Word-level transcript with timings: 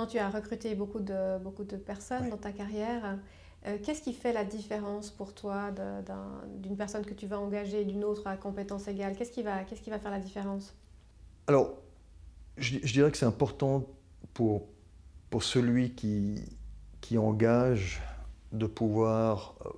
Maintenant, 0.00 0.12
tu 0.12 0.18
as 0.18 0.30
recruté 0.30 0.74
beaucoup 0.74 1.00
de, 1.00 1.38
beaucoup 1.40 1.64
de 1.64 1.76
personnes 1.76 2.30
dans 2.30 2.38
ta 2.38 2.52
carrière. 2.52 3.18
Euh, 3.66 3.76
qu'est-ce 3.84 4.00
qui 4.00 4.14
fait 4.14 4.32
la 4.32 4.46
différence 4.46 5.10
pour 5.10 5.34
toi 5.34 5.70
d'une 6.56 6.74
personne 6.74 7.04
que 7.04 7.12
tu 7.12 7.26
vas 7.26 7.38
engager 7.38 7.82
et 7.82 7.84
d'une 7.84 8.02
autre 8.04 8.26
à 8.26 8.38
compétence 8.38 8.88
égale? 8.88 9.14
Qu'est-ce 9.14 9.30
qui, 9.30 9.42
va, 9.42 9.62
qu'est-ce 9.64 9.82
qui 9.82 9.90
va 9.90 9.98
faire 9.98 10.10
la 10.10 10.18
différence? 10.18 10.74
Alors, 11.48 11.74
je, 12.56 12.78
dirais 12.78 13.10
que 13.10 13.18
c'est 13.18 13.26
important 13.26 13.84
pour, 14.32 14.68
pour 15.28 15.42
celui 15.42 15.90
qui, 15.90 16.42
qui 17.02 17.18
engage 17.18 18.00
de 18.52 18.66
pouvoir 18.66 19.54
euh, 19.66 19.68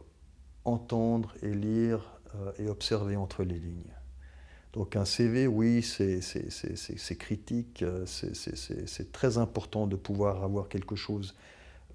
entendre 0.65 1.35
et 1.43 1.53
lire 1.53 2.21
euh, 2.37 2.53
et 2.61 2.69
observer 2.69 3.17
entre 3.17 3.43
les 3.43 3.59
lignes. 3.59 3.93
Donc 4.73 4.97
un 4.97 5.05
CV, 5.05 5.47
oui, 5.47 5.83
c'est 5.83 7.17
critique, 7.19 7.85
c'est 8.07 9.13
très 9.13 9.39
important 9.39 9.87
de 9.87 9.97
pouvoir 9.97 10.43
avoir 10.43 10.69
quelque 10.69 10.97
chose 10.97 11.35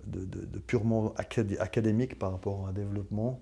de, 0.05 0.59
purement 0.59 1.13
académique 1.15 2.19
par 2.19 2.31
rapport 2.31 2.65
à 2.65 2.69
un 2.69 2.73
développement. 2.73 3.41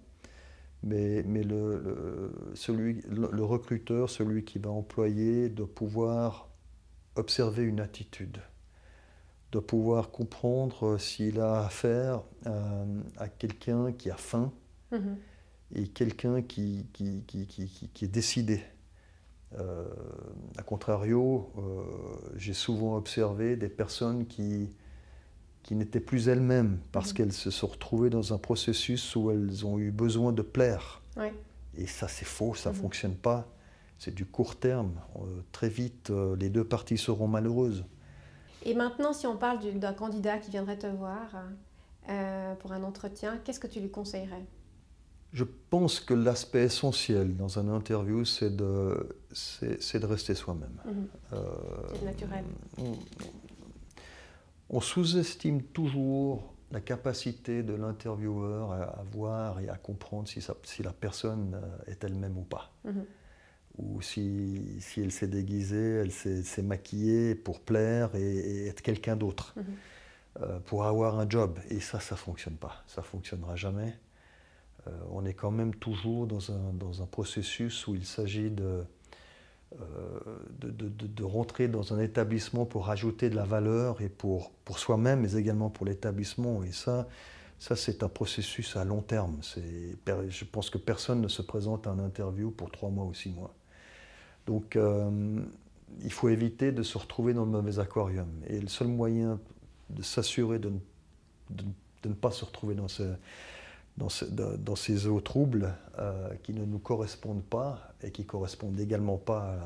Mais, 0.84 1.24
mais 1.24 1.44
le, 1.44 2.32
celui, 2.54 3.02
le, 3.10 3.44
recruteur, 3.44 4.10
celui 4.10 4.46
qui 4.46 4.60
va 4.60 4.70
employer, 4.70 5.50
doit 5.50 5.74
pouvoir 5.74 6.50
observer 7.16 7.64
une 7.64 7.80
attitude, 7.80 8.40
doit 9.52 9.66
pouvoir 9.66 10.12
comprendre 10.12 10.98
s'il 10.98 11.40
a 11.40 11.66
affaire 11.66 12.22
à, 13.18 13.28
quelqu'un 13.30 13.92
qui 13.94 14.12
a 14.12 14.16
faim 14.16 14.54
mm-hmm. 14.92 15.16
et 15.76 15.88
quelqu'un 15.88 16.42
qui, 16.42 16.86
qui, 16.94 17.24
qui, 17.26 17.48
qui, 17.48 18.06
est 18.06 18.10
décidé. 18.10 18.62
Euh, 19.58 19.86
a 20.58 20.64
contrario, 20.64 21.52
euh, 21.58 21.84
j'ai 22.36 22.54
souvent 22.54 22.98
observé 22.98 23.56
des 23.56 23.70
personnes 23.70 24.26
qui, 24.28 24.70
qui 25.64 25.76
n'étaient 25.76 26.00
plus 26.00 26.28
elles-mêmes 26.28 26.80
parce 26.92 27.10
mhm. 27.10 27.14
qu'elles 27.16 27.34
se 27.34 27.52
sont 27.52 27.68
retrouvées 27.68 28.10
dans 28.10 28.34
un 28.34 28.38
processus 28.38 29.16
où 29.16 29.32
elles 29.32 29.66
ont 29.66 29.80
eu 29.80 29.92
besoin 29.92 30.32
de 30.32 30.42
plaire. 30.42 31.02
Et 31.78 31.88
ça, 31.88 32.08
c'est 32.08 32.26
faux, 32.26 32.54
ça 32.56 32.70
ne 32.70 32.76
mhm. 32.76 32.82
fonctionne 32.82 33.16
pas. 33.16 33.48
C'est 33.98 34.14
du 34.14 34.26
court 34.26 34.58
terme. 34.58 34.92
Euh, 35.18 35.42
très 35.52 35.70
vite, 35.70 36.10
euh, 36.10 36.36
les 36.36 36.50
deux 36.50 36.64
parties 36.64 36.98
seront 36.98 37.28
malheureuses. 37.28 37.86
Et 38.64 38.74
maintenant, 38.74 39.14
si 39.14 39.28
on 39.28 39.38
parle 39.38 39.60
d'un 39.80 39.94
candidat 39.94 40.38
qui 40.38 40.52
viendrait 40.52 40.78
te 40.78 40.88
voir 40.88 41.36
euh, 42.10 42.56
pour 42.56 42.72
un 42.72 42.84
entretien, 42.84 43.40
qu'est-ce 43.44 43.60
que 43.60 43.68
tu 43.68 43.80
lui 43.80 43.90
conseillerais? 43.90 44.46
Je 45.36 45.44
pense 45.44 46.00
que 46.00 46.14
l'aspect 46.14 46.64
essentiel 46.64 47.36
dans 47.36 47.60
un 47.60 47.68
interview, 47.68 48.26
c'est 48.26 48.56
de, 48.56 49.18
c'est, 49.32 50.00
de 50.00 50.06
rester 50.06 50.34
soi-même. 50.34 50.80
Mhm. 50.86 51.08
c'est 51.94 52.06
naturel 52.06 52.46
on 54.70 54.82
sous-estime 54.82 55.62
toujours 55.62 56.54
la 56.72 56.82
capacité 56.82 57.64
de 57.64 57.74
l'intervieweur 57.74 58.72
à, 58.72 59.04
voir 59.12 59.60
et 59.60 59.70
à 59.70 59.76
comprendre 59.76 60.28
si, 60.28 60.84
la 60.84 60.92
personne 60.92 61.54
euh, 61.62 61.92
est 61.92 62.04
elle-même 62.04 62.38
ou 62.38 62.44
pas. 62.44 62.74
Mhm. 62.84 63.06
Ou 63.78 64.02
si, 64.02 64.80
elle 64.98 65.12
s'est 65.12 65.28
déguisée, 65.28 66.02
elle 66.02 66.12
s'est 66.12 66.62
maquillée 66.62 67.36
pour 67.36 67.60
plaire 67.60 68.16
et, 68.16 68.68
être 68.68 68.82
quelqu'un 68.82 69.16
d'autre, 69.16 69.54
mhm. 69.56 69.64
euh, 70.42 70.60
pour 70.62 70.86
avoir 70.86 71.20
un 71.20 71.30
job. 71.30 71.60
Et 71.70 71.80
ça, 71.80 72.00
ça 72.00 72.16
ne 72.16 72.20
fonctionne 72.20 72.56
pas. 72.56 72.84
Ça 72.88 73.02
ne 73.02 73.06
fonctionnera 73.06 73.56
jamais. 73.56 73.98
Euh, 74.88 74.92
on 75.12 75.26
est 75.26 75.34
quand 75.34 75.52
même 75.52 75.74
toujours 75.76 76.28
dans 76.28 77.02
un 77.02 77.06
processus 77.06 77.88
où 77.88 77.96
il 77.96 78.06
s'agit 78.06 78.52
de, 78.52 78.84
euh, 79.82 80.20
de, 80.60 80.70
de, 80.70 81.24
rentrer 81.24 81.68
dans 81.68 81.94
un 81.94 82.00
établissement 82.00 82.66
pour 82.66 82.86
rajouter 82.86 83.30
de 83.30 83.36
la 83.36 83.44
valeur 83.44 84.00
et 84.02 84.10
pour, 84.10 84.52
pour 84.64 84.80
soi-même, 84.80 85.22
mais 85.22 85.34
également 85.34 85.70
pour 85.70 85.86
l'établissement. 85.86 86.64
Et 86.64 86.72
ça, 86.72 87.08
ça 87.60 87.76
c'est 87.76 88.04
un 88.04 88.08
processus 88.08 88.78
à 88.78 88.86
long 88.86 89.02
terme. 89.02 89.40
Je 89.44 90.46
pense 90.46 90.70
que 90.70 90.78
personne 90.78 91.20
ne 91.20 91.28
se 91.28 91.42
présente 91.42 91.88
à 91.88 91.92
un 91.92 92.00
interview 92.00 92.52
pour 92.52 92.72
trois 92.72 92.90
mois 92.90 93.06
ou 93.06 93.14
six 93.14 93.30
mois. 93.30 93.54
Donc, 94.46 94.76
euh, 94.76 95.42
il 96.04 96.12
faut 96.12 96.30
éviter 96.30 96.72
de 96.72 96.84
se 96.84 96.98
retrouver 96.98 97.34
dans 97.34 97.44
le 97.44 97.52
mauvais 97.52 97.80
aquarium. 97.80 98.30
Et 98.48 98.60
le 98.60 98.68
seul 98.68 98.88
moyen 98.88 99.40
de 99.90 100.04
s'assurer 100.04 100.60
de, 100.60 100.72
de, 101.50 101.66
ne 102.06 102.14
pas 102.14 102.32
se 102.32 102.46
retrouver 102.46 102.76
dans 102.76 102.88
ce, 102.88 103.04
dans, 103.98 104.76
ces 104.76 105.08
eaux 105.08 105.22
troubles 105.22 105.74
euh, 106.00 106.30
qui 106.44 106.54
ne 106.54 106.66
nous 106.66 106.80
correspondent 106.80 107.44
pas 107.44 107.94
et 108.04 108.12
qui 108.12 108.26
correspondent 108.26 108.80
également 108.80 109.18
pas 109.18 109.58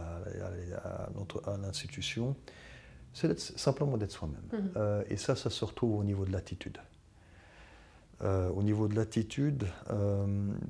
à, 1.46 1.58
l'institution, 1.58 2.36
c'est 3.14 3.40
simplement 3.40 3.98
d'être 3.98 4.12
soi-même. 4.12 4.42
Mhm. 4.52 4.72
Euh, 4.78 5.04
et 5.10 5.18
ça, 5.18 5.36
ça 5.36 5.50
se 5.50 5.66
retrouve 5.66 5.98
au 5.98 6.04
niveau 6.04 6.26
de 6.26 6.32
l'attitude. 6.32 6.78
Euh, 8.22 8.50
au 8.50 8.64
niveau 8.64 8.90
de 8.90 8.96
l'attitude, 8.96 9.66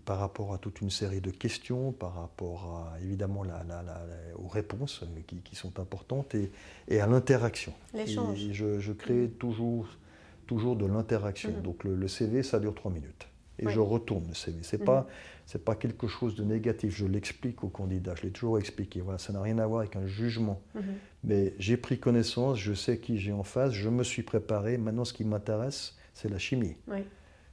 par 0.06 0.20
rapport 0.20 0.54
à 0.54 0.60
toute 0.60 0.82
une 0.82 0.92
série 0.92 1.20
de 1.20 1.32
questions, 1.32 1.92
par 1.92 2.14
rapport 2.14 2.94
à 2.94 3.02
évidemment 3.02 3.44
aux 4.36 4.48
réponses 4.48 5.04
qui, 5.44 5.56
sont 5.56 5.80
importantes 5.80 6.36
et, 6.36 7.02
à 7.02 7.08
l'interaction. 7.08 7.74
L'échange. 7.94 8.38
Je, 8.52 8.80
je, 8.80 8.94
crée 8.94 9.24
mhm. 9.24 9.32
toujours, 9.32 9.88
toujours 10.46 10.76
de 10.76 10.86
l'interaction. 10.86 11.52
Mhm. 11.52 11.62
Donc 11.64 11.84
le, 11.84 11.96
le, 11.96 12.08
CV, 12.08 12.44
ça 12.44 12.60
dure 12.60 12.76
trois 12.76 12.92
minutes 12.92 13.28
et 13.60 13.70
je 13.70 13.80
retourne 13.80 14.26
le 14.28 14.34
CV. 14.34 14.64
Ce 14.64 14.76
n'est 14.76 14.84
pas, 14.84 15.08
mhm. 15.54 15.62
pas 15.62 15.76
quelque 15.76 16.08
chose 16.08 16.36
de 16.36 16.44
négatif, 16.44 16.96
je 16.96 17.06
l'explique 17.06 17.64
au 17.64 17.68
candidat, 17.68 18.16
je 18.16 18.24
l'ai 18.24 18.32
toujours 18.32 18.60
expliqué. 18.60 19.02
Voilà, 19.02 19.20
ça 19.20 19.34
n'a 19.34 19.42
rien 19.42 19.58
à 19.60 19.68
voir 19.68 19.82
avec 19.82 19.96
un 19.96 20.08
jugement. 20.08 20.62
Mhm. 20.76 20.84
Mais 21.24 21.54
j'ai 21.60 21.78
pris 21.78 22.00
connaissance, 22.00 22.58
je 22.58 22.74
sais 22.74 23.00
qui 23.00 23.18
j'ai 23.18 23.32
en 23.32 23.44
face, 23.44 23.74
je 23.74 23.90
me 23.90 24.04
suis 24.04 24.24
préparé. 24.24 24.78
Maintenant, 24.78 25.06
ce 25.06 25.14
qui 25.14 25.26
m'intéresse, 25.26 25.98
c'est 26.14 26.30
la 26.30 26.40
chimie. 26.40 26.76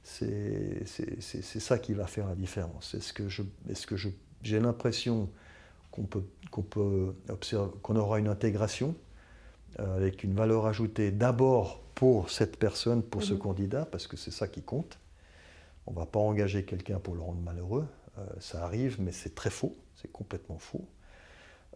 C'est 0.03 0.85
ça 0.85 1.77
qui 1.79 1.93
va 1.93 2.07
faire 2.07 2.27
la 2.27 2.35
différence. 2.35 2.93
Est-ce 2.95 3.13
que 3.13 3.27
j'ai 3.27 3.43
est 3.69 3.85
que 3.85 3.95
j'ai 4.41 4.59
l'impression 4.59 5.29
qu'on 5.91 6.03
peut, 6.03 6.23
qu'on 6.51 6.61
peut 6.61 7.13
observer, 7.29 7.71
qu'on 7.81 7.95
aura 7.95 8.19
une 8.19 8.27
intégration 8.27 8.95
euh, 9.79 9.97
avec 9.97 10.23
une 10.23 10.33
valeur 10.33 10.65
ajoutée 10.65 11.11
d'abord 11.11 11.81
pour 11.93 12.29
cette 12.29 12.57
personne, 12.57 13.03
pour 13.03 13.23
ce 13.23 13.33
mhm. 13.33 13.39
candidat, 13.39 13.85
parce 13.85 14.07
que 14.07 14.17
c'est 14.17 14.31
ça 14.31 14.47
qui 14.47 14.61
compte. 14.61 14.99
On 15.87 15.91
ne 15.91 15.95
va 15.95 16.05
pas 16.05 16.19
engager 16.19 16.65
quelqu'un 16.65 16.99
pour 16.99 17.15
le 17.15 17.21
rendre 17.21 17.41
malheureux. 17.41 17.87
Euh, 18.19 18.25
ça 18.39 18.63
arrive, 18.63 19.01
mais 19.01 19.11
c'est 19.11 19.35
très 19.35 19.49
faux, 19.49 19.75
c'est 19.95 20.11
complètement 20.11 20.57
faux. 20.57 20.85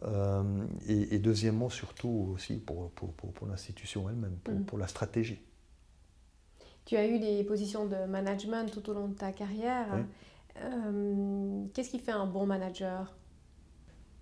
Euh, 0.03 0.65
et, 0.87 1.19
deuxièmement, 1.19 1.69
surtout 1.69 2.31
aussi 2.33 2.55
pour, 2.55 2.89
pour, 2.91 3.47
l'institution 3.47 4.09
elle-même, 4.09 4.37
mm. 4.47 4.65
pour, 4.65 4.77
la 4.77 4.87
stratégie. 4.87 5.39
Tu 6.85 6.97
as 6.97 7.07
eu 7.07 7.19
des 7.19 7.43
positions 7.43 7.85
de 7.85 8.05
management 8.05 8.71
tout 8.71 8.89
au 8.89 8.93
long 8.93 9.07
de 9.07 9.13
ta 9.13 9.31
carrière. 9.31 9.87
Euh, 10.57 11.63
qu'est-ce 11.73 11.91
qui 11.91 11.99
fait 11.99 12.11
un 12.11 12.25
bon 12.25 12.45
manager? 12.45 13.15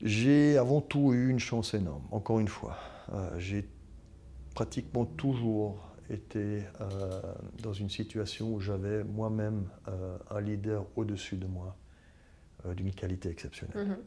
J'ai 0.01 0.57
avant 0.57 0.81
tout 0.81 1.13
eu 1.13 1.29
une 1.29 1.39
chance 1.39 1.73
énorme, 1.73 2.03
encore 2.11 2.39
une 2.39 2.47
fois. 2.47 2.77
J'ai 3.37 3.67
pratiquement 4.53 5.05
toujours 5.05 5.88
était 6.09 6.63
euh, 6.81 7.21
dans 7.61 7.73
une 7.73 7.89
situation 7.89 8.53
où 8.53 8.59
j'avais 8.59 9.03
moi-même 9.03 9.69
euh, 9.87 10.17
un 10.29 10.41
leader 10.41 10.85
au-dessus 10.95 11.37
de 11.37 11.45
moi 11.45 11.75
euh, 12.65 12.73
d'une 12.73 12.91
qualité 12.91 13.29
exceptionnelle. 13.29 13.87
Mhm. 13.87 13.97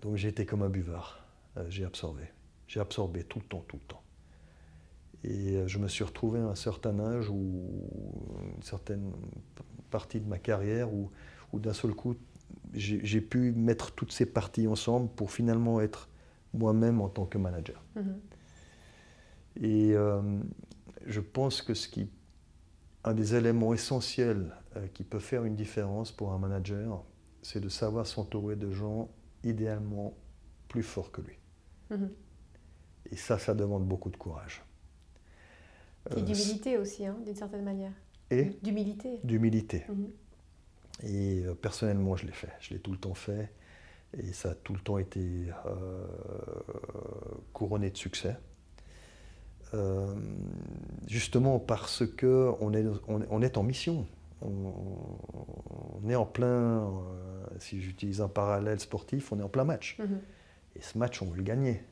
donc 0.00 0.16
j'ai 0.16 0.28
été 0.28 0.46
comme 0.46 0.62
un 0.62 0.68
buvard, 0.68 1.26
j'ai 1.68 1.84
absorbé. 1.84 2.22
J'ai 2.68 2.80
absorbé 2.80 3.24
tout 3.24 3.40
le 3.40 3.44
temps, 3.44 3.64
tout 3.66 3.76
le 3.76 3.88
temps. 3.88 4.02
Et 5.24 5.66
je 5.66 5.78
me 5.78 5.88
suis 5.88 6.04
retrouvé 6.04 6.38
à 6.38 6.46
un 6.46 6.54
certain 6.54 6.98
âge 7.00 7.28
ou 7.28 7.88
une 8.56 8.62
certaine 8.62 9.12
partie 9.90 10.20
de 10.20 10.28
ma 10.28 10.38
carrière 10.38 10.92
où, 10.92 11.10
d'un 11.54 11.72
seul 11.72 11.92
coup, 11.92 12.16
j'ai 12.72 13.20
pu 13.20 13.52
mettre 13.52 13.92
toutes 13.92 14.12
ces 14.12 14.26
parties 14.26 14.68
ensemble 14.68 15.08
pour 15.08 15.32
finalement 15.32 15.80
être 15.80 16.08
moi-même 16.54 17.00
en 17.00 17.08
tant 17.08 17.26
que 17.26 17.38
manager. 17.38 17.82
Mhm. 17.96 18.20
Et 19.60 19.92
euh, 19.94 20.20
je 21.06 21.20
pense 21.20 21.62
que 21.62 21.74
ce 21.74 21.88
qui, 21.88 22.10
un 23.04 23.14
des 23.14 23.34
éléments 23.34 23.72
essentiels 23.72 24.54
euh, 24.76 24.86
qui 24.88 25.04
peut 25.04 25.18
faire 25.18 25.44
une 25.44 25.56
différence 25.56 26.12
pour 26.12 26.32
un 26.32 26.38
manager, 26.38 27.04
c'est 27.42 27.60
de 27.60 27.68
savoir 27.68 28.06
s'entourer 28.06 28.56
de 28.56 28.70
gens 28.70 29.08
idéalement 29.44 30.14
plus 30.68 30.82
forts 30.82 31.10
que 31.10 31.22
lui. 31.22 31.38
Mhm. 31.90 32.10
Et 33.12 33.16
ça, 33.16 33.38
ça 33.38 33.54
demande 33.54 33.86
beaucoup 33.86 34.10
de 34.10 34.16
courage. 34.16 34.62
Et 36.10 36.18
euh, 36.18 36.20
d'humilité 36.20 36.76
aussi, 36.76 37.06
hein, 37.06 37.16
d'une 37.24 37.36
certaine 37.36 37.64
manière. 37.64 37.92
Et 38.30 38.56
D'humilité. 38.62 39.20
D'humilité. 39.24 39.84
Mhm. 39.88 40.10
Et 41.04 41.44
personnellement, 41.60 42.16
je 42.16 42.26
l'ai 42.26 42.32
fait. 42.32 42.52
Je 42.58 42.74
l'ai 42.74 42.80
tout 42.80 42.90
le 42.90 42.98
temps 42.98 43.14
fait. 43.14 43.52
Et 44.16 44.32
ça 44.32 44.50
a 44.50 44.54
tout 44.54 44.72
le 44.72 44.80
temps 44.80 44.98
été 44.98 45.50
couronné 47.52 47.90
de 47.90 47.96
succès. 47.96 48.36
Euh, 49.76 50.14
justement 51.06 51.58
parce 51.58 52.04
qu'on 52.06 52.72
est, 52.72 52.84
on, 53.08 53.42
est 53.42 53.56
en 53.56 53.62
mission. 53.62 54.06
On, 54.42 56.08
est 56.08 56.14
en 56.14 56.26
plein, 56.26 56.46
euh, 56.46 56.88
si 57.58 57.80
j'utilise 57.80 58.20
un 58.20 58.28
parallèle 58.28 58.80
sportif, 58.80 59.32
on 59.32 59.38
est 59.38 59.42
en 59.42 59.48
plein 59.48 59.64
match. 59.64 59.98
Mhm. 59.98 60.20
Et 60.76 60.80
ce 60.80 60.98
match, 60.98 61.22
on 61.22 61.26
veut 61.26 61.36
le 61.36 61.42
gagner. 61.42 61.82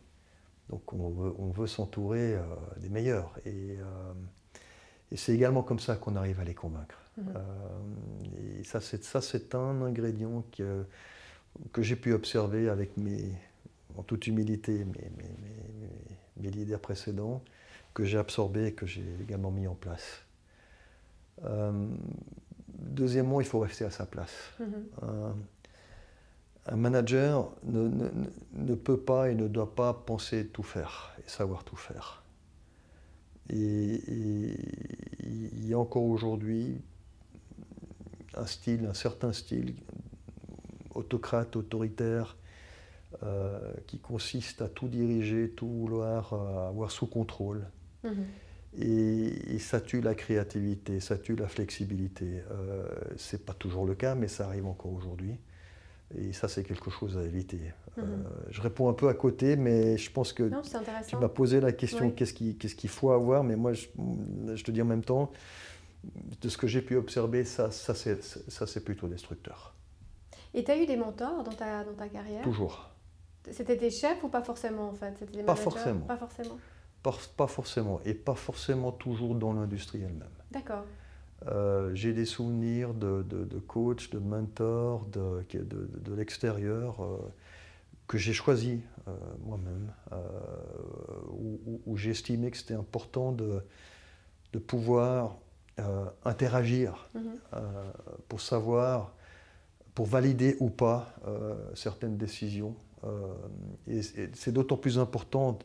Donc 0.70 0.92
on 0.92 1.50
veut, 1.50 1.66
s'entourer 1.66 2.36
des 2.78 2.88
meilleurs. 2.88 3.34
Et, 3.44 3.78
c'est 5.16 5.32
également 5.32 5.62
comme 5.62 5.78
ça 5.78 5.94
qu'on 5.94 6.16
arrive 6.16 6.40
à 6.40 6.44
les 6.44 6.54
convaincre. 6.54 7.00
Mhm. 7.16 8.60
et 8.60 8.64
ça, 8.64 8.81
c'est 8.81 9.54
un 9.54 9.82
ingrédient 9.82 10.42
que, 10.56 10.84
que 11.72 11.82
j'ai 11.82 11.96
pu 11.96 12.12
observer 12.12 12.69
avec 12.69 12.96
mes, 12.96 13.31
en 13.96 14.02
toute 14.02 14.26
humilité 14.26 14.84
mes, 14.84 15.10
mes, 16.40 16.50
leaders 16.50 16.81
précédents, 16.81 17.42
que 17.94 18.05
j'ai 18.05 18.19
absorbés 18.19 18.67
et 18.67 18.73
que 18.73 18.87
j'ai 18.87 19.06
également 19.23 19.50
mis 19.50 19.67
en 19.67 19.75
place. 19.75 20.23
Euh, 21.44 21.88
deuxièmement, 22.69 23.41
il 23.41 23.46
faut 23.46 23.61
rester 23.61 23.85
à 23.85 23.91
sa 23.91 24.06
place. 24.06 24.52
Mm-hmm. 24.61 25.32
un, 26.67 26.76
manager 26.76 27.50
ne, 27.64 27.88
ne, 27.88 28.08
ne, 28.55 28.75
peut 28.75 28.99
pas 28.99 29.31
et 29.31 29.35
ne 29.35 29.49
doit 29.49 29.75
pas 29.75 29.94
penser 29.94 30.46
tout 30.46 30.62
faire 30.62 31.14
et 31.25 31.29
savoir 31.29 31.64
tout 31.64 31.76
faire. 31.76 32.25
Et, 33.50 34.00
il 35.20 35.67
y 35.67 35.75
a 35.75 35.79
encore 35.79 36.05
aujourd'hui 36.05 36.81
un 38.35 38.46
style, 38.46 38.87
un 38.87 38.94
certain 38.94 39.32
style 39.32 39.75
autocrate, 40.94 41.56
autoritaire, 41.56 42.37
euh, 43.23 43.73
qui 43.87 43.99
consiste 43.99 44.61
à 44.61 44.69
tout 44.69 44.88
diriger, 44.88 45.50
tout 45.50 45.69
vouloir 45.69 46.32
euh, 46.32 46.69
avoir 46.69 46.91
sous 46.91 47.06
contrôle. 47.06 47.64
Mhm. 48.05 48.27
Et, 48.77 49.59
ça 49.59 49.81
tue 49.81 50.01
la 50.01 50.15
créativité, 50.15 51.01
ça 51.01 51.17
tue 51.17 51.37
la 51.37 51.49
flexibilité. 51.49 52.43
Euh, 52.51 52.87
Ce 53.17 53.37
n'est 53.37 53.43
pas 53.43 53.55
toujours 53.55 53.87
le 53.87 53.95
cas, 53.95 54.15
mais 54.15 54.29
ça 54.29 54.47
arrive 54.47 54.67
encore 54.67 54.93
aujourd'hui. 54.93 55.39
Et 56.19 56.33
ça, 56.33 56.49
c'est 56.49 56.65
quelque 56.65 56.91
chose 56.91 57.17
à 57.17 57.23
éviter. 57.23 57.61
Mhm. 57.97 58.25
je 58.51 58.61
réponds 58.61 58.89
un 58.89 58.93
peu 58.93 59.09
à 59.09 59.15
côté, 59.15 59.56
mais 59.56 59.97
je 59.97 60.11
pense 60.11 60.33
que 60.33 60.51
tu 61.06 61.17
m'as 61.17 61.29
posé 61.29 61.61
la 61.61 61.73
question 61.73 62.11
qu'est-ce 62.11 62.35
qu'il 62.35 62.91
faut 62.91 63.12
avoir 63.12 63.45
Mais 63.45 63.56
moi, 63.56 63.73
je, 63.73 64.65
te 64.65 64.71
dis 64.73 64.83
en 64.83 64.87
même 64.87 65.05
temps, 65.05 65.31
de 66.41 66.49
ce 66.49 66.59
que 66.59 66.67
j'ai 66.67 66.83
pu 66.83 66.97
observer, 66.97 67.45
ça, 67.45 67.71
ça 67.71 67.95
c'est 67.95 68.85
plutôt 68.85 69.06
destructeur. 69.06 69.75
Et 70.55 70.62
tu 70.62 70.71
as 70.71 70.77
eu 70.77 70.87
des 70.87 70.97
mentors 70.97 71.43
dans 71.43 71.53
ta, 71.53 71.85
dans 71.85 71.95
ta 71.95 72.09
carrière? 72.09 72.43
Toujours. 72.43 72.91
C'était 73.51 73.77
tes 73.77 73.91
chefs 73.91 74.23
ou 74.23 74.29
pas 74.29 74.43
forcément 74.43 74.89
en 74.89 74.95
fait? 74.95 75.15
Des 75.33 75.43
Pas 75.43 75.56
forcément. 75.56 76.01
Pas 76.01 76.17
forcément. 76.17 76.59
Pas, 77.37 77.47
forcément. 77.47 78.01
Et 78.05 78.15
pas 78.15 78.35
forcément 78.35 78.91
toujours 78.91 79.35
dans 79.35 79.53
l'industrie 79.53 80.01
elle-même. 80.03 80.29
D'accord. 80.51 80.85
Euh, 81.47 81.95
j'ai 81.95 82.15
des 82.15 82.25
souvenirs 82.25 82.95
de, 82.95 83.23
de, 83.23 83.45
de 83.45 83.59
coachs, 83.59 84.11
de 84.11 84.19
mentors, 84.19 85.05
de, 85.06 85.45
de, 85.53 85.91
de 86.01 86.15
l'extérieur 86.15 87.03
euh, 87.03 87.19
que 88.06 88.17
j'ai 88.17 88.33
choisi 88.33 88.81
euh, 89.06 89.12
moi-même, 89.45 89.93
où, 91.31 91.81
où, 91.85 91.97
j'ai 91.97 92.12
estimé 92.12 92.51
que 92.51 92.56
c'était 92.56 92.75
important 92.75 93.33
de, 93.33 93.62
de 94.53 94.59
pouvoir 94.59 95.37
interagir 96.25 97.09
mhm. 97.15 97.39
pour 98.29 98.41
savoir, 98.41 99.12
pour 99.95 100.06
valider 100.06 100.56
ou 100.61 100.71
pas 100.71 101.15
certaines 101.75 102.17
décisions 102.17 102.77
euh, 103.06 103.35
et, 103.87 104.01
c'est 104.35 104.53
d'autant 104.53 104.77
plus 104.77 104.99
important 104.99 105.59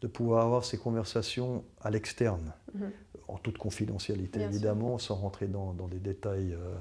de 0.00 0.06
pouvoir 0.06 0.44
avoir 0.44 0.64
ces 0.64 0.78
conversations 0.78 1.64
à 1.80 1.90
l'externe, 1.90 2.52
mhm. 2.74 2.90
en 3.28 3.38
toute 3.38 3.58
confidentialité 3.58 4.40
évidemment, 4.40 4.98
sans 4.98 5.16
rentrer 5.16 5.46
dans, 5.46 5.72
des 5.72 5.98
détails 5.98 6.54
euh, 6.54 6.74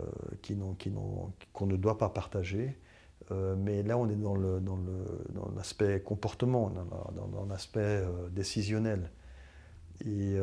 euh, 0.00 1.34
qu'on 1.52 1.66
ne 1.66 1.76
doit 1.76 1.98
pas 1.98 2.08
partager. 2.08 2.76
mais 3.30 3.82
là, 3.82 3.96
on 3.96 4.08
est 4.08 4.16
dans 4.16 4.36
l'aspect 5.56 5.98
dans 5.98 6.04
comportement, 6.04 6.72
dans 7.14 7.46
l'aspect 7.46 8.04
décisionnel. 8.30 9.10
Et 10.04 10.36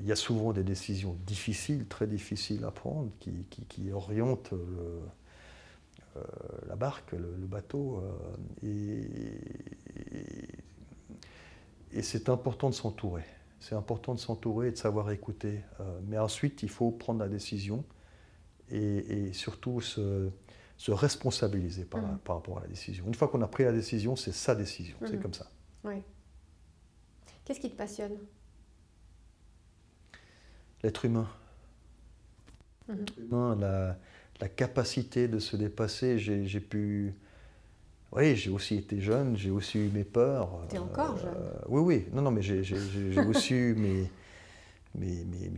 il 0.00 0.06
y 0.06 0.12
a 0.12 0.16
souvent 0.16 0.52
des 0.52 0.64
décisions 0.64 1.16
difficiles, 1.26 1.86
très 1.86 2.06
difficiles 2.06 2.64
à 2.64 2.70
prendre, 2.70 3.10
qui, 3.20 3.46
qui 3.68 3.90
orientent 3.92 4.52
le, 4.52 5.00
euh, 6.16 6.22
la 6.68 6.76
barque, 6.76 7.12
le, 7.12 7.46
bateau. 7.46 8.02
Euh, 8.02 8.66
et, 8.66 9.08
et, 11.96 12.02
c'est 12.02 12.28
important 12.28 12.70
de 12.70 12.74
s'entourer. 12.74 13.24
C'est 13.60 13.74
important 13.74 14.14
de 14.14 14.20
s'entourer 14.20 14.68
et 14.68 14.70
de 14.70 14.76
savoir 14.76 15.10
écouter. 15.10 15.62
Euh, 15.80 16.00
mais 16.06 16.18
ensuite, 16.18 16.62
il 16.62 16.68
faut 16.68 16.90
prendre 16.90 17.20
la 17.20 17.28
décision 17.28 17.84
et, 18.70 19.32
surtout 19.32 19.80
se, 19.80 20.30
se 20.76 20.90
responsabiliser 20.90 21.84
par, 21.84 22.02
mmh. 22.02 22.18
par, 22.18 22.36
rapport 22.36 22.58
à 22.58 22.62
la 22.62 22.68
décision. 22.68 23.06
Une 23.06 23.14
fois 23.14 23.28
qu'on 23.28 23.42
a 23.42 23.48
pris 23.48 23.64
la 23.64 23.72
décision, 23.72 24.16
c'est 24.16 24.32
sa 24.32 24.54
décision. 24.54 24.96
C'est 25.04 25.16
mmh. 25.16 25.22
comme 25.22 25.34
ça. 25.34 25.50
Oui. 25.84 26.02
Qu'est-ce 27.44 27.60
qui 27.60 27.70
te 27.70 27.76
passionne? 27.76 28.18
L'être 30.82 31.04
humain. 31.04 31.28
Mmh. 32.88 32.94
L'être 32.94 33.18
humain, 33.18 33.56
la, 33.56 33.98
la 34.40 34.48
capacité 34.48 35.28
de 35.28 35.38
se 35.38 35.56
dépasser. 35.56 36.18
J'ai 36.18 36.60
pu. 36.60 37.14
Oui, 38.12 38.36
j'ai 38.36 38.50
aussi 38.50 38.76
été 38.76 39.00
jeune, 39.00 39.36
j'ai 39.36 39.50
aussi 39.50 39.78
eu 39.78 39.90
mes 39.90 40.04
peurs. 40.04 40.66
Tu 40.68 40.76
es 40.76 40.78
encore 40.78 41.16
jeune 41.16 41.34
Oui, 41.68 41.80
oui. 41.80 42.06
Non, 42.12 42.22
non, 42.22 42.30
mais 42.30 42.42
j'ai 42.42 42.60
aussi 43.28 43.54
eu 43.54 43.74
mes, 43.74 44.10
mes, 44.94 45.24
mes, 45.24 45.50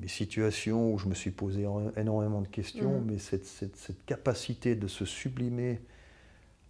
mes, 0.00 0.08
situations 0.08 0.92
où 0.92 0.98
je 0.98 1.08
me 1.08 1.14
suis 1.14 1.30
posé 1.30 1.66
énormément 1.96 2.42
de 2.42 2.48
questions, 2.48 3.00
mm. 3.00 3.04
mais 3.04 3.18
cette, 3.18 3.46
cette, 3.46 3.76
cette, 3.76 4.04
capacité 4.04 4.76
de 4.76 4.86
se 4.86 5.04
sublimer, 5.04 5.80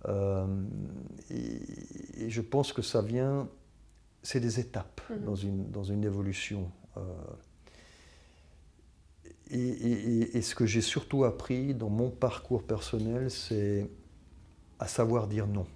euh, 0.06 0.46
et, 1.31 2.31
je 2.31 2.40
pense 2.40 2.73
que 2.73 2.82
ça 2.82 3.02
vient. 3.02 3.49
C'est 4.23 4.40
des 4.40 4.58
étapes 4.58 5.02
mm. 5.11 5.25
dans, 5.25 5.35
une, 5.35 5.70
dans 5.70 5.85
une 5.85 6.05
évolution. 6.05 6.70
Euh, 6.97 7.00
et, 9.50 10.40
ce 10.40 10.55
que 10.55 10.67
j'ai 10.67 10.81
surtout 10.81 11.25
appris 11.25 11.75
dans 11.75 11.90
mon 11.90 12.11
parcours 12.11 12.62
personnel, 12.62 13.31
c'est 13.31 13.87
à 14.79 14.87
savoir 14.87 15.26
dire 15.26 15.47
non. 15.47 15.67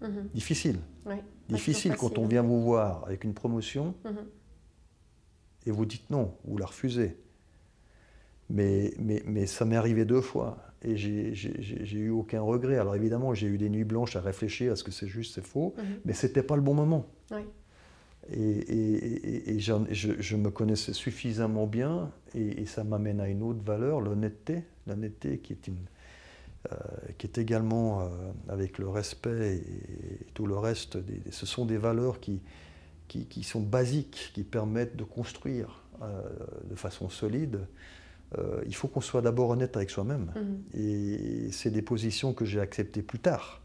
Mhm. 0.00 0.28
Difficile. 0.34 0.78
Difficile 1.48 1.94
quand 1.96 2.18
on 2.18 2.26
vient 2.26 2.42
vous 2.42 2.60
voir 2.60 3.04
avec 3.06 3.22
une 3.22 3.32
promotion 3.32 3.94
mhm. 4.04 4.26
et 5.66 5.70
vous 5.70 5.86
dites 5.86 6.10
non, 6.10 6.34
vous 6.44 6.58
la 6.58 6.66
refusez. 6.66 7.16
Mais, 8.48 8.92
mais, 8.98 9.22
mais 9.26 9.46
ça 9.46 9.64
m'est 9.64 9.76
arrivé 9.76 10.04
deux 10.04 10.20
fois 10.20 10.58
et 10.82 10.96
j'ai 10.96 11.98
eu 11.98 12.10
aucun 12.10 12.40
regret. 12.40 12.78
Alors 12.78 12.94
évidemment, 12.94 13.34
j'ai 13.34 13.46
eu 13.46 13.58
des 13.58 13.68
nuits 13.68 13.84
blanches 13.84 14.16
à 14.16 14.20
réfléchir 14.20 14.72
à 14.72 14.76
ce 14.76 14.84
que 14.84 14.90
c'est 14.90 15.08
juste, 15.08 15.34
c'est 15.34 15.44
faux, 15.44 15.74
mhm. 15.76 15.84
mais 16.04 16.12
ce 16.12 16.26
n'était 16.26 16.42
pas 16.42 16.56
le 16.56 16.62
bon 16.62 16.74
moment. 16.74 17.06
Et, 18.32 19.58
je, 19.58 20.36
me 20.36 20.50
connaissais 20.50 20.92
suffisamment 20.92 21.66
bien, 21.66 22.10
et, 22.34 22.66
ça 22.66 22.82
m'amène 22.82 23.20
à 23.20 23.28
une 23.28 23.42
autre 23.42 23.62
valeur, 23.62 24.00
l'honnêteté, 24.00 24.64
l'honnêteté 24.86 25.38
qui 25.38 25.52
est 25.52 25.68
une, 25.68 25.76
qui 27.18 27.26
est 27.26 27.38
également 27.38 28.00
euh, 28.00 28.08
avec 28.48 28.78
le 28.78 28.88
respect 28.88 29.56
et, 29.56 30.26
tout 30.34 30.46
le 30.46 30.56
reste. 30.56 30.98
ce 31.30 31.46
sont 31.46 31.64
des 31.64 31.78
valeurs 31.78 32.20
qui, 32.20 32.40
qui, 33.08 33.42
sont 33.42 33.60
basiques, 33.60 34.32
qui 34.34 34.42
permettent 34.42 34.96
de 34.96 35.04
construire 35.04 35.82
euh, 36.02 36.22
de 36.68 36.74
façon 36.74 37.08
solide. 37.08 37.60
il 38.66 38.74
faut 38.74 38.88
qu'on 38.88 39.00
soit 39.00 39.22
d'abord 39.22 39.50
honnête 39.50 39.76
avec 39.76 39.90
soi-même. 39.90 40.32
Mmh. 40.34 40.78
Et 40.78 41.48
c'est 41.52 41.70
des 41.70 41.82
positions 41.82 42.34
que 42.34 42.44
j'ai 42.44 42.60
acceptées 42.60 43.02
plus 43.02 43.20
tard 43.20 43.62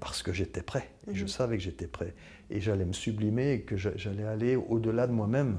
parce 0.00 0.22
que 0.22 0.32
j'étais 0.32 0.62
prêt. 0.62 0.90
Et 1.10 1.14
je 1.14 1.22
mhm. 1.22 1.28
savais 1.28 1.56
que 1.56 1.62
j'étais 1.62 1.86
prêt. 1.86 2.14
Et 2.50 2.60
j'allais 2.60 2.84
me 2.84 2.92
sublimer, 2.92 3.52
et 3.54 3.60
que 3.62 3.76
j'allais 3.76 4.24
aller 4.24 4.56
au-delà 4.56 5.06
de 5.06 5.12
moi-même. 5.12 5.58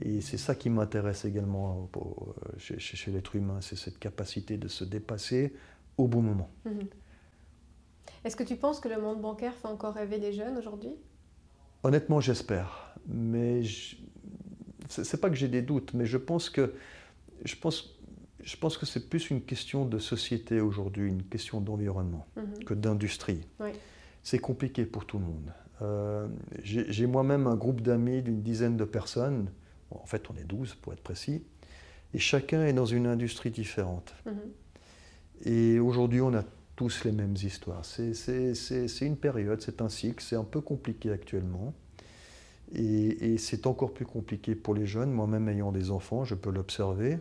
Et 0.00 0.20
c'est 0.20 0.38
ça 0.38 0.54
qui 0.54 0.68
m'intéresse 0.68 1.24
également 1.24 1.90
euh, 1.96 2.58
chez, 2.58 3.10
l'être 3.10 3.34
humain, 3.34 3.58
c'est 3.60 3.76
cette 3.76 3.98
capacité 3.98 4.58
de 4.58 4.68
se 4.68 4.84
dépasser 4.84 5.54
au 5.98 6.06
bon 6.06 6.22
moment. 6.22 6.50
Mhm. 6.64 6.88
Est-ce 8.24 8.36
que 8.36 8.42
tu 8.42 8.56
penses 8.56 8.80
que 8.80 8.88
le 8.88 9.00
monde 9.00 9.20
bancaire 9.20 9.54
fait 9.54 9.68
encore 9.68 9.94
rêver 9.94 10.18
les 10.18 10.32
jeunes 10.32 10.58
aujourd'hui? 10.58 10.94
Honnêtement, 11.82 12.20
j'espère. 12.20 12.94
Mais 13.06 13.62
ce 14.88 15.04
c'est 15.04 15.20
pas 15.20 15.30
que 15.30 15.36
j'ai 15.36 15.48
des 15.48 15.62
doutes, 15.62 15.94
mais 15.94 16.06
je 16.06 16.16
pense 16.16 16.50
que 16.50 16.74
je 17.44 17.54
pense 17.56 17.96
je 18.42 18.56
pense 18.56 18.78
que 18.78 18.86
c'est 18.86 19.08
plus 19.08 19.30
une 19.30 19.42
question 19.42 19.84
de 19.84 19.98
société 19.98 20.60
aujourd'hui, 20.60 21.08
une 21.08 21.24
question 21.24 21.60
d'environnement 21.60 22.26
mhm. 22.36 22.64
que 22.64 22.74
d'industrie. 22.74 23.46
C'est 24.22 24.38
compliqué 24.38 24.86
pour 24.86 25.04
tout 25.04 25.18
le 25.18 25.24
monde. 25.24 25.52
Euh, 25.82 26.28
j'ai 26.62 27.06
moi-même 27.06 27.46
un 27.46 27.56
groupe 27.56 27.80
d'amis 27.80 28.22
d'une 28.22 28.42
dizaine 28.42 28.76
de 28.76 28.84
personnes, 28.84 29.50
en 29.90 30.06
fait 30.06 30.30
on 30.30 30.36
est 30.36 30.44
12 30.44 30.74
pour 30.76 30.92
être 30.92 31.02
précis, 31.02 31.44
et 32.14 32.18
chacun 32.18 32.64
est 32.64 32.72
dans 32.72 32.86
une 32.86 33.06
industrie 33.06 33.50
différente. 33.50 34.14
Mhm. 34.24 34.34
Et 35.44 35.78
aujourd'hui 35.78 36.20
on 36.20 36.34
a 36.34 36.42
tous 36.76 37.04
les 37.04 37.12
mêmes 37.12 37.34
histoires. 37.34 37.84
C'est 37.84 38.12
une 39.00 39.16
période, 39.16 39.60
c'est 39.62 39.80
un 39.80 39.88
cycle, 39.88 40.22
c'est 40.22 40.36
un 40.36 40.44
peu 40.44 40.60
compliqué 40.60 41.10
actuellement. 41.10 41.74
Et, 42.74 43.32
et 43.32 43.38
c'est 43.38 43.66
encore 43.66 43.94
plus 43.94 44.06
compliqué 44.06 44.54
pour 44.54 44.74
les 44.74 44.86
jeunes, 44.86 45.12
moi-même 45.12 45.48
ayant 45.48 45.72
des 45.72 45.90
enfants, 45.90 46.24
je 46.24 46.34
peux 46.34 46.50
l'observer. 46.50 47.18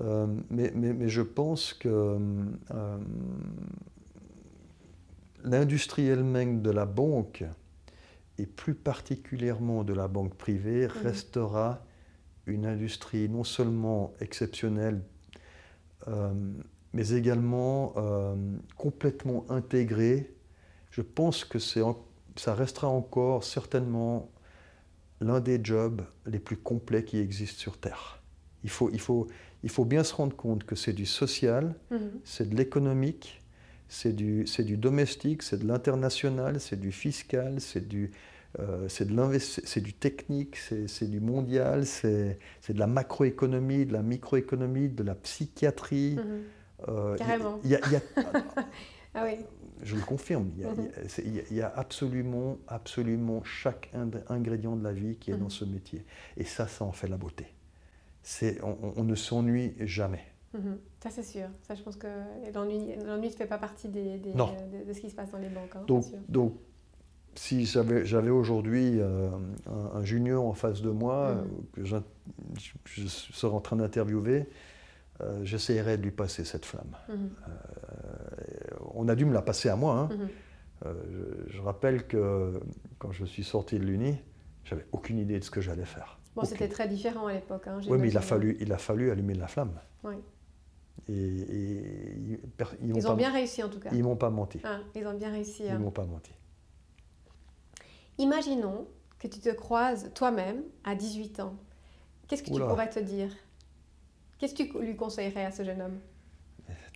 Euh, 0.00 0.26
mais, 0.50 0.72
mais, 0.74 0.92
mais, 0.92 1.08
je 1.08 1.22
pense 1.22 1.72
que 1.72 2.18
euh, 2.70 2.98
l'industrie 5.42 6.06
elle-même 6.06 6.62
de 6.62 6.70
la 6.70 6.86
banque, 6.86 7.44
et 8.38 8.46
plus 8.46 8.74
particulièrement 8.74 9.84
de 9.84 9.92
la 9.92 10.08
banque 10.08 10.34
privée, 10.34 10.86
restera 10.86 11.84
une 12.46 12.66
industrie 12.66 13.28
non 13.28 13.44
seulement 13.44 14.14
exceptionnelle, 14.20 15.02
euh, 16.08 16.32
mais 16.92 17.10
également 17.10 17.94
euh, 17.96 18.34
complètement 18.76 19.44
intégrée. 19.48 20.34
Je 20.90 21.02
pense 21.02 21.44
que 21.44 21.58
ça 21.58 22.54
restera 22.54 22.88
encore 22.88 23.44
certainement 23.44 24.30
l'un 25.20 25.40
des 25.40 25.60
jobs 25.62 26.02
les 26.26 26.38
plus 26.38 26.56
complets 26.56 27.04
qui 27.04 27.18
existent 27.18 27.60
sur 27.60 27.78
Terre. 27.78 28.22
Il 28.64 28.70
faut, 28.70 28.90
il 28.92 29.00
faut, 29.00 29.28
il 29.62 29.70
faut 29.70 29.84
bien 29.84 30.04
se 30.04 30.14
rendre 30.14 30.34
compte 30.34 30.64
que 30.64 30.74
c'est 30.74 30.92
du 30.92 31.06
social, 31.06 31.74
mhm. 31.90 32.10
c'est 32.24 32.48
de 32.48 32.56
l'économique, 32.56 33.42
c'est 33.88 34.14
du, 34.14 34.44
du 34.44 34.76
domestique, 34.76 35.42
c'est 35.42 35.58
de 35.58 35.66
l'international, 35.66 36.60
c'est 36.60 36.78
du 36.78 36.92
fiscal, 36.92 37.60
c'est 37.60 37.86
du, 37.86 38.10
euh, 38.58 38.88
c'est 38.88 39.80
du 39.80 39.92
technique, 39.92 40.56
c'est 40.56 41.10
du 41.10 41.20
mondial, 41.20 41.86
c'est 41.86 42.38
de 42.68 42.78
la 42.78 42.86
macroéconomie, 42.86 43.86
de 43.86 43.92
la 43.92 44.02
microéconomie, 44.02 44.88
de 44.88 45.02
la 45.02 45.14
psychiatrie. 45.14 46.18
Mhm. 46.86 46.94
Euh, 46.94 47.16
Carrément. 47.16 47.60
ah 49.14 49.24
oui. 49.24 49.44
Je 49.82 49.96
le 49.96 50.02
confirme, 50.02 50.50
il 50.54 50.60
y, 50.60 50.64
a, 50.66 51.42
il, 51.50 51.56
y 51.56 51.62
a, 51.62 51.72
absolument, 51.74 52.58
absolument 52.68 53.42
chaque 53.44 53.90
ingrédient 54.28 54.76
de 54.76 54.84
la 54.84 54.92
vie 54.92 55.16
qui 55.16 55.30
est 55.30 55.36
dans 55.36 55.44
mhm. 55.44 55.50
ce 55.50 55.64
métier. 55.64 56.04
Et 56.36 56.44
ça, 56.44 56.68
ça 56.68 56.84
en 56.84 56.92
fait 56.92 57.08
la 57.08 57.16
beauté. 57.16 57.46
On, 58.62 58.92
on, 58.96 59.04
ne 59.04 59.14
s'ennuie 59.14 59.74
jamais. 59.80 60.22
Mhm. 60.52 60.78
Ça, 61.02 61.08
c'est 61.08 61.22
sûr. 61.22 61.48
Ça, 61.62 61.74
je 61.74 61.82
pense 61.82 61.96
que 61.96 62.08
l'ennui 62.54 62.94
ne 62.96 63.30
fait 63.30 63.46
pas 63.46 63.56
partie 63.56 63.88
des, 63.88 64.18
des, 64.18 64.32
de, 64.32 64.84
de, 64.86 64.92
ce 64.92 65.00
qui 65.00 65.08
se 65.08 65.14
passe 65.14 65.30
dans 65.30 65.38
les 65.38 65.48
banques. 65.48 65.74
Hein, 65.74 65.84
donc, 65.86 66.04
donc, 66.28 66.54
si 67.34 67.64
j'avais 67.64 68.30
aujourd'hui 68.30 68.98
euh, 68.98 69.30
un, 69.94 70.04
junior 70.04 70.44
en 70.44 70.52
face 70.52 70.82
de 70.82 70.90
moi, 70.90 71.34
mm. 71.34 71.48
que 71.72 71.84
je, 71.84 73.06
serais 73.06 73.54
en 73.54 73.60
train 73.60 73.76
d'interviewer, 73.76 74.46
euh, 75.20 75.44
j'essayerais 75.44 75.96
de 75.96 76.02
lui 76.02 76.10
passer 76.10 76.44
cette 76.44 76.64
flamme. 76.64 76.96
Mm. 77.08 77.12
Euh, 77.12 77.56
on 78.94 79.08
a 79.08 79.14
dû 79.14 79.24
me 79.24 79.32
la 79.32 79.42
passer 79.42 79.68
à 79.68 79.76
moi. 79.76 79.94
Hein. 79.94 80.08
Mm-hmm. 80.14 80.94
Je, 81.48 81.60
rappelle 81.60 82.06
que 82.06 82.58
quand 82.98 83.12
je 83.12 83.26
suis 83.26 83.44
sorti 83.44 83.78
de 83.78 83.84
l'Uni, 83.84 84.16
j'avais 84.64 84.86
aucune 84.92 85.18
idée 85.18 85.38
de 85.38 85.44
ce 85.44 85.50
que 85.50 85.60
j'allais 85.60 85.84
faire. 85.84 86.18
Bon, 86.34 86.44
c'était 86.44 86.68
très 86.68 86.88
différent 86.88 87.26
à 87.26 87.34
l'époque. 87.34 87.66
Hein, 87.66 87.80
oui, 87.88 87.98
mais 87.98 88.08
il 88.08 88.16
a, 88.16 88.22
fallu, 88.22 88.56
il 88.60 88.72
a 88.72 88.78
fallu 88.78 89.10
allumer 89.10 89.34
la 89.34 89.46
flamme. 89.46 89.78
Oui. 90.04 90.14
Et, 91.08 92.38
ils, 92.82 93.08
ont, 93.08 93.14
bien 93.14 93.32
réussi 93.32 93.62
en 93.62 93.68
tout 93.68 93.80
cas. 93.80 93.90
Ils 93.92 94.02
m'ont 94.02 94.16
pas 94.16 94.30
menti. 94.30 94.60
Ah, 94.64 94.78
ils 94.94 95.06
ont 95.06 95.14
bien 95.14 95.30
réussi. 95.30 95.64
Ils 95.66 95.78
m'ont 95.78 95.90
pas 95.90 96.04
menti. 96.04 96.32
Imaginons 98.18 98.86
que 99.18 99.28
tu 99.28 99.40
te 99.40 99.50
croises 99.50 100.10
toi-même 100.14 100.62
à 100.84 100.94
18 100.94 101.40
ans. 101.40 101.56
Qu'est-ce 102.28 102.42
que 102.42 102.50
tu 102.50 102.60
pourrais 102.60 102.88
te 102.88 103.00
dire? 103.00 103.30
Qu'est-ce 104.40 104.54
que 104.54 104.62
tu 104.62 104.80
lui 104.80 104.96
conseillerais 104.96 105.44
à 105.44 105.52
ce 105.52 105.62
jeune 105.62 105.82
homme? 105.82 105.98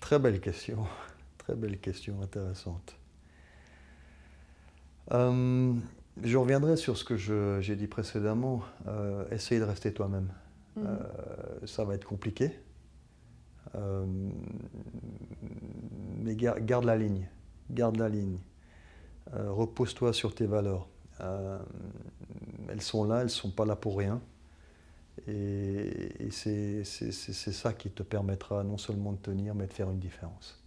Très 0.00 0.18
belle 0.18 0.40
question, 0.40 0.78
très 1.38 1.54
belle 1.54 1.78
question, 1.78 2.20
intéressante. 2.22 2.96
Euh, 5.12 5.74
je 6.22 6.36
reviendrai 6.38 6.76
sur 6.76 6.96
ce 6.96 7.04
que 7.04 7.16
j'ai 7.60 7.76
dit 7.76 7.86
précédemment. 7.86 8.62
Euh, 8.88 9.28
essaye 9.30 9.58
de 9.58 9.64
rester 9.64 9.92
toi-même. 9.92 10.32
Mhm. 10.76 10.86
Euh, 10.86 11.66
ça 11.66 11.84
va 11.84 11.94
être 11.94 12.06
compliqué. 12.06 12.50
mais 16.18 16.36
garde 16.36 16.84
la 16.84 16.96
ligne. 16.96 17.28
Garde 17.70 17.96
la 17.96 18.08
ligne. 18.08 18.38
Repose-toi 19.32 20.12
sur 20.12 20.34
tes 20.34 20.46
valeurs. 20.46 20.88
Euh, 21.20 21.58
elles 22.68 22.82
sont 22.82 23.04
là, 23.04 23.18
elles 23.18 23.24
ne 23.24 23.28
sont 23.28 23.50
pas 23.50 23.64
là 23.64 23.76
pour 23.76 23.98
rien. 23.98 24.20
Et, 25.28 26.30
c'est 26.30 26.84
ça 26.84 27.72
qui 27.72 27.90
te 27.90 28.02
permettra 28.02 28.64
non 28.64 28.78
seulement 28.78 29.12
de 29.12 29.18
tenir, 29.18 29.54
mais 29.54 29.66
de 29.66 29.72
faire 29.72 29.90
une 29.90 29.98
différence. 29.98 30.62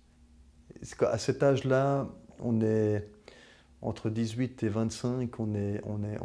À 1.02 1.18
cet 1.18 1.44
âge-là, 1.44 2.08
on 2.40 2.62
est 2.62 3.08
entre 3.82 4.10
18 4.10 4.64
et 4.64 4.70
25, 4.70 5.40
on 5.40 5.54
est, 5.56 5.82
on 5.86 6.04
est, 6.04 6.18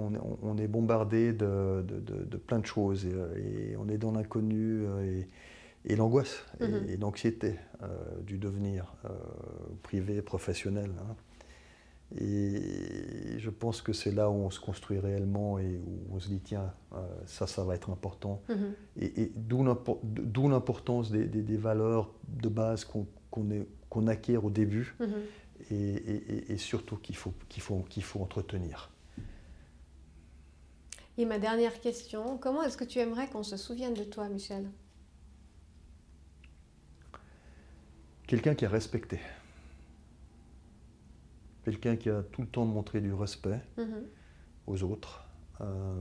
on 0.42 0.56
est, 0.56 0.68
bombardé 0.68 1.32
de, 1.32 1.84
de, 1.86 2.36
plein 2.36 2.58
de 2.58 2.66
choses 2.66 3.06
et, 3.06 3.76
on 3.78 3.88
est 3.88 3.98
dans 3.98 4.12
l'inconnu 4.12 4.84
et, 5.04 5.28
et 5.84 5.96
l'angoisse 5.96 6.44
et, 6.60 6.64
mm-hmm. 6.64 7.00
l'anxiété 7.00 7.58
euh, 7.82 7.88
du 8.22 8.38
devenir 8.38 8.94
euh, 9.04 9.08
privé, 9.82 10.22
professionnel. 10.22 10.90
Hein. 11.00 11.16
Et 12.20 13.38
je 13.38 13.50
pense 13.50 13.80
que 13.80 13.92
c'est 13.92 14.10
là 14.10 14.28
où 14.28 14.34
on 14.34 14.50
se 14.50 14.60
construit 14.60 14.98
réellement 14.98 15.58
et 15.58 15.80
où 15.86 16.14
on 16.14 16.20
se 16.20 16.28
dit, 16.28 16.40
tiens, 16.40 16.72
euh, 16.92 16.98
ça, 17.26 17.46
ça 17.46 17.64
va 17.64 17.74
être 17.74 17.90
important. 17.90 18.42
Mhm. 18.48 18.74
Et, 19.00 19.32
d'où 19.34 20.48
l'importance 20.48 21.10
des, 21.10 21.56
valeurs 21.56 22.12
de 22.28 22.48
base 22.48 22.84
qu'on 22.84 24.06
acquiert 24.06 24.44
au 24.44 24.50
début 24.50 24.94
mhm. 25.00 25.22
et, 25.70 26.56
surtout 26.58 26.96
qu'il 26.96 27.16
faut, 27.16 27.32
qu'il 27.48 27.62
faut, 27.62 27.84
qu'il 27.88 28.02
faut 28.02 28.20
entretenir. 28.20 28.90
Et 31.18 31.24
ma 31.24 31.38
dernière 31.38 31.80
question, 31.80 32.38
comment 32.38 32.62
est-ce 32.62 32.76
que 32.76 32.84
tu 32.84 32.98
aimerais 32.98 33.28
qu'on 33.28 33.42
se 33.42 33.56
souvienne 33.56 33.94
de 33.94 34.04
toi, 34.04 34.28
Michel? 34.28 34.68
Quelqu'un 38.26 38.54
qui 38.54 38.64
est 38.64 38.68
respecté 38.68 39.20
quelqu'un 41.64 41.96
qui 41.96 42.10
a 42.10 42.22
tout 42.22 42.42
le 42.42 42.48
temps 42.48 42.64
montré 42.64 43.00
du 43.00 43.12
respect 43.12 43.60
mhm. 43.76 44.04
aux 44.66 44.82
autres. 44.82 45.26
Euh, 45.60 46.00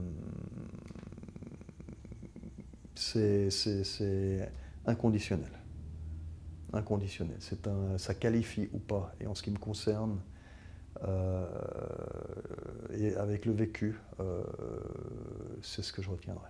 c'est 2.94 4.52
inconditionnel. 4.86 5.50
Inconditionnel. 6.72 7.38
Un, 7.66 7.98
ça 7.98 8.14
qualifie 8.14 8.68
ou 8.72 8.78
pas. 8.78 9.14
Et 9.20 9.26
en 9.26 9.34
ce 9.34 9.42
qui 9.42 9.50
me 9.50 9.58
concerne, 9.58 10.20
euh, 11.04 11.46
et 12.92 13.14
avec 13.16 13.44
le 13.44 13.52
vécu, 13.52 13.98
euh, 14.20 14.42
c'est 15.62 15.82
ce 15.82 15.92
que 15.92 16.02
je 16.02 16.10
retiendrai. 16.10 16.48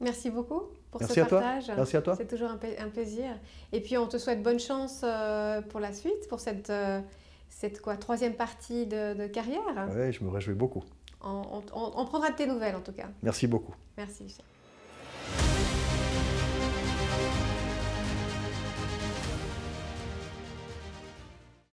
Merci 0.00 0.30
beaucoup 0.30 0.62
pour 0.90 1.02
ce 1.02 1.20
partage. 1.20 1.68
Merci 1.74 1.96
à 1.96 2.02
toi. 2.02 2.14
C'est 2.16 2.28
toujours 2.28 2.50
un, 2.50 2.88
plaisir. 2.88 3.30
Et 3.72 3.80
puis 3.80 3.96
on 3.98 4.06
te 4.06 4.18
souhaite 4.18 4.42
bonne 4.42 4.60
chance 4.60 5.00
euh, 5.04 5.60
pour 5.62 5.80
la 5.80 5.92
suite, 5.92 6.28
pour 6.28 6.40
cette, 6.40 6.70
euh, 6.70 7.00
cette 7.48 7.80
quoi, 7.80 7.96
troisième 7.96 8.34
partie 8.34 8.86
de, 8.86 9.26
carrière. 9.26 9.62
Oui, 9.94 10.12
je 10.12 10.22
me 10.24 10.30
réjouis 10.30 10.54
beaucoup. 10.54 10.84
On, 11.22 11.62
on, 11.74 12.04
prendra 12.04 12.30
de 12.30 12.36
tes 12.36 12.46
nouvelles 12.46 12.76
en 12.76 12.82
tout 12.82 12.92
cas. 12.92 13.08
Merci 13.22 13.46
beaucoup. 13.46 13.74
Merci. 13.96 14.36